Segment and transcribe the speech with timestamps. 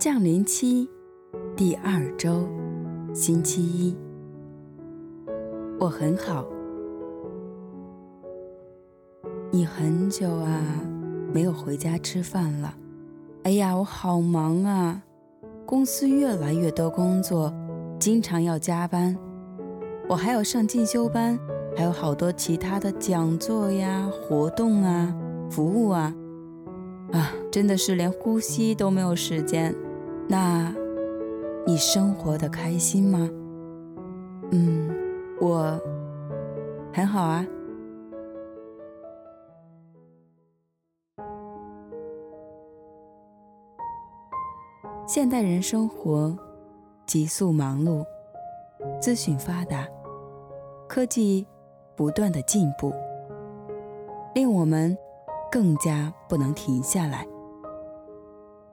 [0.00, 0.88] 降临期
[1.54, 2.48] 第二周，
[3.12, 3.94] 星期一。
[5.78, 6.46] 我很好。
[9.50, 10.58] 你很久啊，
[11.34, 12.74] 没有回家吃饭了。
[13.42, 15.02] 哎呀，我好忙啊，
[15.66, 17.52] 公司越来越多工作，
[17.98, 19.14] 经常要加班。
[20.08, 21.38] 我还要上进修班，
[21.76, 25.14] 还有好多其他的讲座呀、活动啊、
[25.50, 26.14] 服务啊，
[27.12, 29.76] 啊，真的是连呼吸都没有时间。
[30.30, 30.72] 那，
[31.66, 33.28] 你生活的开心吗？
[34.52, 34.88] 嗯，
[35.40, 35.76] 我
[36.92, 37.44] 很好啊。
[45.04, 46.38] 现代人生活
[47.06, 48.06] 急速忙碌，
[49.00, 49.84] 资讯发达，
[50.88, 51.44] 科技
[51.96, 52.92] 不断的进步，
[54.32, 54.96] 令我们
[55.50, 57.26] 更加不能停下来，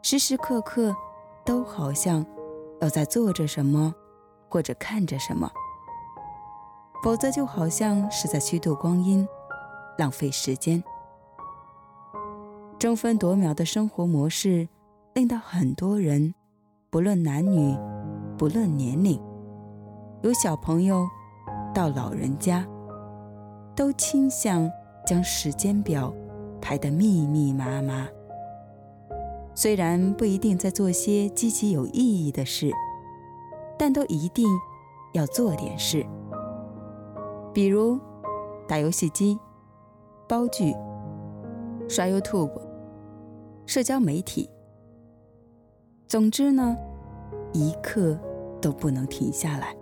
[0.00, 0.94] 时时刻刻。
[1.44, 2.24] 都好像
[2.80, 3.94] 要在做着什么，
[4.48, 5.50] 或者看着什么，
[7.02, 9.26] 否则就好像是在虚度光阴，
[9.98, 10.82] 浪费时间。
[12.78, 14.68] 争分夺秒的生活模式，
[15.14, 16.34] 令到很多人，
[16.88, 17.76] 不论男女，
[18.38, 19.20] 不论年龄，
[20.22, 21.06] 由小朋友
[21.74, 22.66] 到老人家，
[23.76, 24.70] 都倾向
[25.06, 26.12] 将时间表
[26.60, 28.08] 排得密密麻麻。
[29.62, 32.70] 虽然不一定在做些积极有意义的事，
[33.78, 34.46] 但都一定
[35.12, 36.02] 要做点事，
[37.52, 38.00] 比如
[38.66, 39.38] 打游戏机、
[40.26, 40.74] 煲剧、
[41.86, 42.58] 刷 YouTube、
[43.66, 44.48] 社交媒体。
[46.08, 46.74] 总之呢，
[47.52, 48.18] 一刻
[48.62, 49.76] 都不能停下来。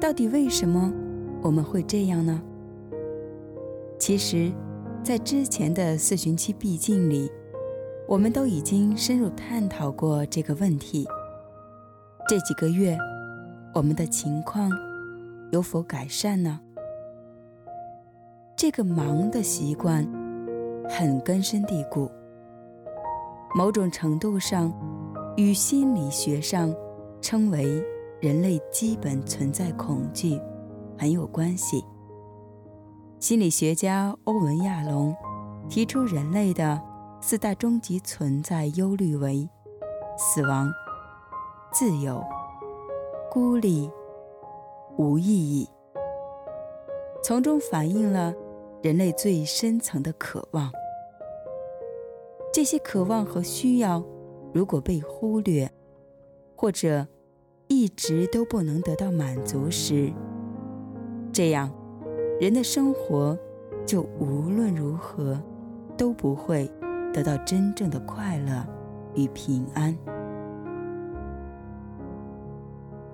[0.00, 0.92] 到底为什么
[1.40, 2.42] 我们会这样呢？
[3.96, 4.50] 其实，
[5.04, 7.30] 在之前的四旬期必经里。
[8.10, 11.06] 我们都已经深入探讨过这个问题。
[12.28, 12.98] 这几个月，
[13.72, 14.68] 我们的情况
[15.52, 16.58] 有否改善呢？
[18.56, 20.04] 这个忙的习惯
[20.88, 22.10] 很根深蒂固，
[23.54, 24.72] 某种程度上
[25.36, 26.74] 与心理学上
[27.20, 27.80] 称为
[28.20, 30.36] 人类基本存在恐惧
[30.98, 31.84] 很有关系。
[33.20, 35.14] 心理学家欧文·亚龙
[35.68, 36.89] 提出人类的。
[37.22, 39.46] 四大终极存在忧虑为：
[40.16, 40.72] 死亡、
[41.70, 42.24] 自由、
[43.30, 43.90] 孤立、
[44.96, 45.68] 无意义。
[47.22, 48.34] 从中反映了
[48.82, 50.72] 人类最深层的渴望。
[52.52, 54.02] 这些渴望和需要，
[54.54, 55.70] 如果被忽略，
[56.56, 57.06] 或者
[57.68, 60.10] 一直都不能得到满足时，
[61.30, 61.70] 这样
[62.40, 63.38] 人的生活
[63.84, 65.38] 就无论如何
[65.98, 66.68] 都不会。
[67.12, 68.66] 得到真正的快乐
[69.14, 69.96] 与平安。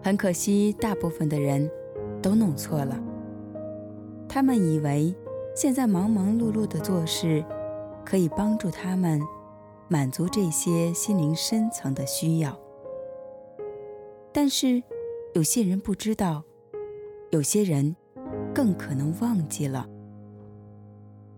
[0.03, 1.69] 很可惜，大部分的人
[2.23, 3.03] 都弄错了。
[4.29, 5.15] 他们以为
[5.55, 7.45] 现在忙忙碌碌的做事，
[8.05, 9.21] 可以帮助他们
[9.89, 12.57] 满足这些心灵深层的需要。
[14.33, 14.83] 但是，
[15.35, 16.45] 有些人不知道，
[17.31, 17.97] 有些人
[18.55, 19.89] 更可能忘记了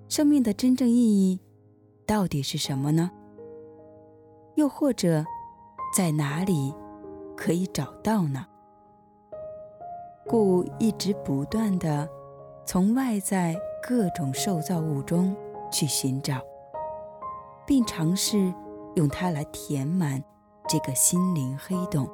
[0.09, 1.41] 生命的真正意义。
[2.09, 3.11] 到底是什么呢？
[4.55, 5.23] 又或者，
[5.95, 6.75] 在哪里
[7.37, 8.47] 可以找到呢？
[10.27, 12.09] 故一直不断的
[12.65, 13.55] 从外在
[13.87, 15.37] 各种受造物中
[15.71, 16.41] 去寻找，
[17.67, 18.55] 并尝试
[18.95, 20.25] 用它来填满
[20.67, 22.09] 这个心灵黑洞。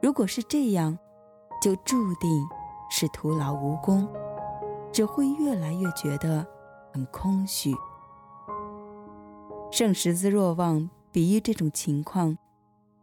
[0.00, 0.98] 如果是这样，
[1.60, 2.48] 就注定
[2.88, 4.08] 是徒劳无功，
[4.90, 6.46] 只会越来越觉得
[6.94, 7.74] 很空虚。
[9.76, 12.38] 圣十字若望比喻这种情况，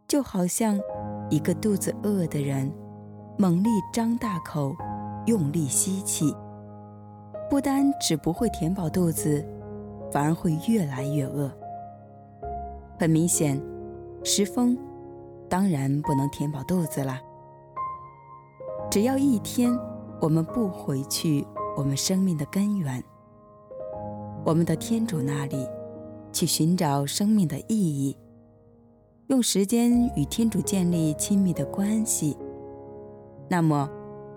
[0.08, 0.76] 就好像
[1.30, 2.68] 一个肚子饿的人，
[3.38, 4.74] 猛力张大口，
[5.26, 6.34] 用力吸气，
[7.48, 9.46] 不单只不会填饱肚子，
[10.10, 11.48] 反而会越来越饿。
[12.98, 13.62] 很明显，
[14.24, 14.76] 石峰
[15.48, 17.20] 当然不能填饱肚子了。
[18.90, 19.72] 只要一天
[20.20, 21.46] 我们不回去
[21.76, 23.00] 我们生命的根源，
[24.44, 25.64] 我们的天主那里。
[26.34, 28.16] 去寻找生命的意义，
[29.28, 32.36] 用时间与天主建立亲密的关系，
[33.48, 33.88] 那么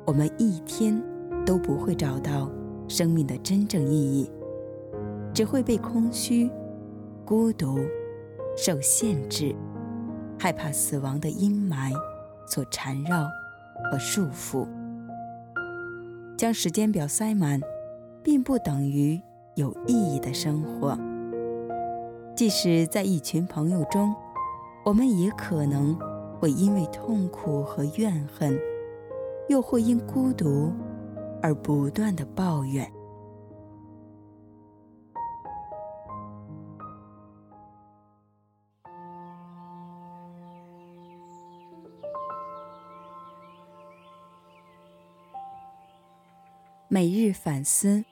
[0.06, 1.02] 我们一天
[1.44, 2.52] 都不会找到
[2.88, 4.32] 生命的真正意义，
[5.34, 6.48] 只会被空虚、
[7.26, 7.80] 孤独、
[8.56, 9.56] 受限制、
[10.38, 11.92] 害怕死亡的阴霾
[12.46, 13.28] 所缠绕
[13.92, 14.68] 和束缚。
[16.38, 17.60] 将时间表塞满，
[18.22, 19.20] 并不等于
[19.56, 20.96] 有意义的生活。
[22.38, 24.14] 即使在一群朋友中，
[24.86, 25.98] 我们也可能
[26.40, 28.56] 会因为痛苦和怨恨，
[29.50, 30.72] 又会因孤独
[31.42, 32.94] 而不断的抱怨。
[46.88, 48.06] 每日反思。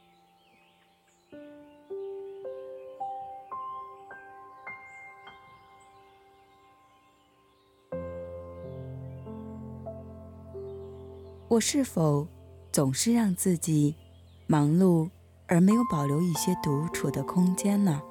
[11.55, 12.27] 我是否
[12.69, 13.95] 总是让自己
[14.45, 15.09] 忙碌，
[15.47, 18.01] 而没有保留一些独处的空间呢？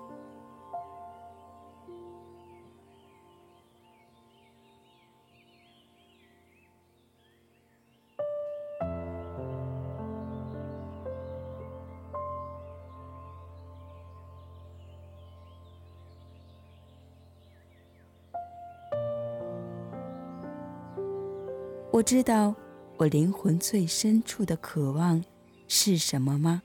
[21.93, 22.55] 我知道。
[22.97, 25.25] 我灵魂最深处的渴望
[25.67, 26.63] 是什么吗？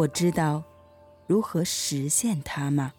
[0.00, 0.62] 我知道
[1.26, 2.94] 如何实现它吗？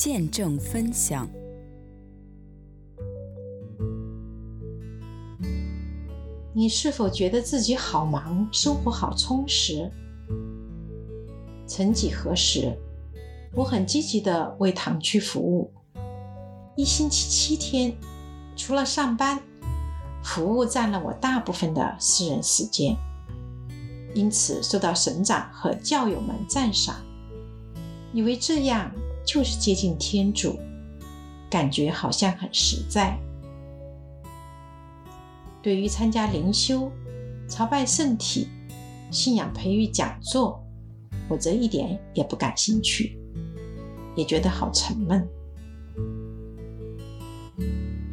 [0.00, 1.28] 见证分享。
[6.54, 9.90] 你是否觉得自己好忙，生活好充实？
[11.66, 12.74] 曾几何时，
[13.54, 15.70] 我很积极的为堂区服务，
[16.76, 17.94] 一星期七天，
[18.56, 19.42] 除了上班，
[20.24, 22.96] 服务占了我大部分的私人时间，
[24.14, 26.96] 因此受到省长和教友们赞赏，
[28.14, 28.90] 以为这样。
[29.24, 30.58] 就是接近天主，
[31.48, 33.18] 感觉好像很实在。
[35.62, 36.90] 对于参加灵修、
[37.48, 38.48] 朝拜圣体、
[39.10, 40.62] 信仰培育讲座，
[41.28, 43.18] 我则一点也不感兴趣，
[44.16, 45.28] 也觉得好沉闷。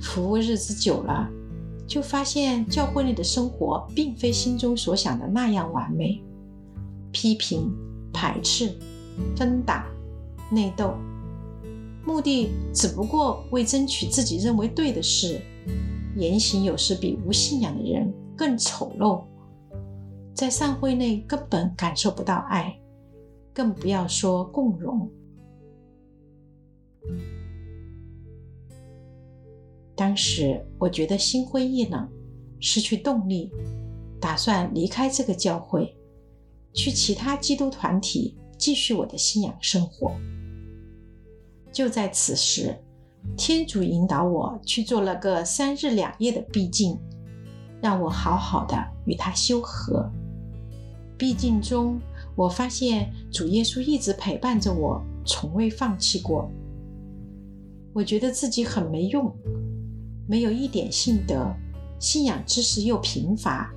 [0.01, 1.29] 服务日子久了，
[1.87, 6.21] 就发现教会内的生活并非心中所想的那样完美，
[7.11, 7.73] 批评、
[8.11, 8.77] 排斥、
[9.35, 9.85] 分党。
[10.49, 10.93] 内斗，
[12.05, 15.41] 目的只不过为争取自己认为对的事，
[16.15, 19.23] 言行有时比无信仰的人更丑陋，
[20.33, 22.79] 在善会内根本感受不到爱，
[23.53, 25.09] 更不要说共荣。
[29.95, 32.07] 当时我觉得心灰意冷，
[32.59, 33.51] 失去动力，
[34.21, 35.97] 打算离开这个教会，
[36.73, 40.11] 去其他基督团体继续我的信仰生活。
[41.77, 42.75] 就在此时，
[43.37, 46.97] 天主引导我去做了个三日两夜的闭境，
[47.79, 50.11] 让我好好的与他修和。
[51.19, 51.99] 闭境中，
[52.35, 56.49] 我发现主耶稣一直陪伴着我，从未放弃过。
[57.93, 59.31] 我觉得自己很没用，
[60.27, 61.53] 没有一点信德，
[61.99, 63.71] 信仰知识又贫乏。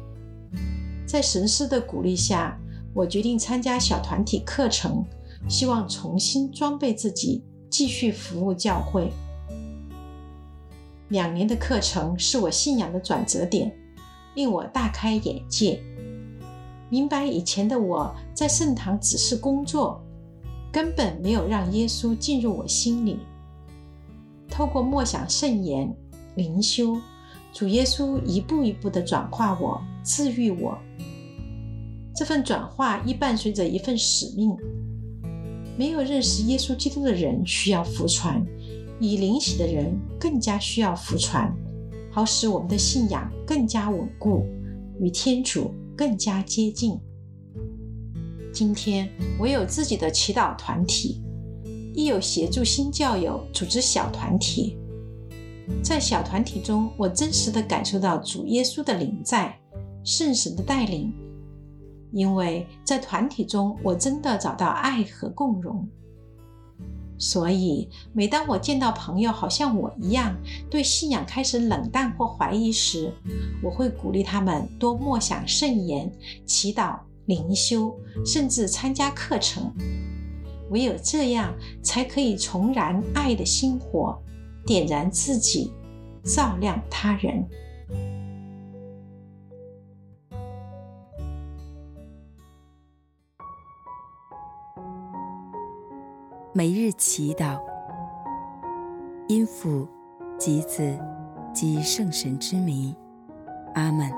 [1.04, 2.58] 在神师的鼓励下，
[2.94, 5.04] 我决定参加小团体课程，
[5.50, 7.44] 希望重新装备自己。
[7.70, 9.10] 继续服务教会。
[11.08, 13.72] 两年的课程是我信仰的转折点，
[14.34, 15.82] 令我大开眼界，
[16.88, 20.00] 明白以前的我在圣堂只是工作，
[20.70, 23.18] 根本没有让耶稣进入我心里。
[24.48, 25.92] 透过默想圣言、
[26.34, 27.00] 灵修，
[27.52, 30.76] 主耶稣一步一步的转化我、治愈我。
[32.14, 34.56] 这份转化亦伴随着一份使命。
[35.76, 38.44] 没有认识耶稣基督的人需要服传。
[39.02, 41.50] 以灵洗的人更加需要服传，
[42.10, 44.44] 好使我们的信仰更加稳固，
[45.00, 47.00] 与天主更加接近。
[48.52, 49.08] 今天
[49.38, 51.22] 我有自己的祈祷团体，
[51.94, 54.76] 亦有协助新教友组织小团体。
[55.82, 59.58] 在小团体中，我真实的感受到主耶稣的灵在，
[60.04, 61.10] 圣神的带领。
[62.12, 65.88] 因为在团体中，我真的找到爱和共融。
[67.18, 70.34] 所以，每当我见到朋友好像我一样
[70.70, 73.12] 对信仰开始冷淡或怀疑时，
[73.62, 76.10] 我会鼓励他们多默想圣言、
[76.46, 79.70] 祈祷、灵修，甚至参加课程。
[80.70, 81.52] 唯有这样，
[81.82, 84.18] 才可以重燃爱的心火，
[84.64, 85.72] 点燃自己，
[86.24, 87.46] 照亮他人。
[96.52, 97.60] 每日祈祷，
[99.28, 99.86] 因父
[100.36, 100.98] 及子
[101.54, 102.92] 及圣神之名，
[103.76, 104.10] 阿门。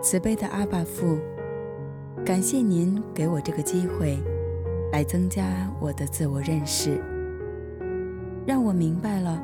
[0.00, 1.18] 慈悲的阿爸父，
[2.24, 4.18] 感谢您给我这个机会，
[4.90, 6.98] 来增加我的自我认识，
[8.46, 9.38] 让我明白了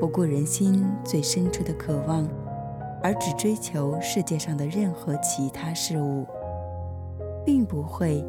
[0.00, 2.26] 不顾人心最深处的渴望，
[3.00, 6.26] 而只追求世界上的任何其他事物，
[7.46, 8.26] 并不会。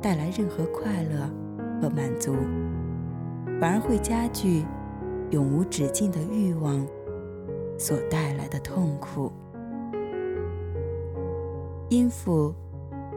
[0.00, 1.30] 带来任何快乐
[1.80, 2.34] 和满足，
[3.60, 4.64] 反而会加剧
[5.30, 6.86] 永无止境的欲望
[7.76, 9.32] 所带来的痛苦。
[11.88, 12.54] 因父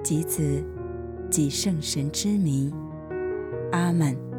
[0.01, 0.63] 及子
[1.29, 2.73] 及圣神之名，
[3.71, 4.30] 阿门。